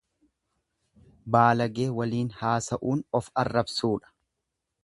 [1.35, 4.15] Baalagee waliin haasa'uun of arrabsuudha.